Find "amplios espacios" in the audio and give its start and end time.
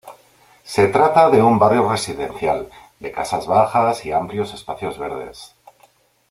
4.11-4.97